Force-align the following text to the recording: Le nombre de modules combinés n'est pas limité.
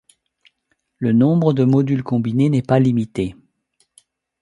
Le 0.97 1.13
nombre 1.13 1.53
de 1.53 1.63
modules 1.63 2.01
combinés 2.03 2.49
n'est 2.49 2.63
pas 2.63 2.79
limité. 2.79 3.35